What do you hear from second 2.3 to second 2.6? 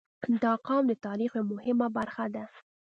ده.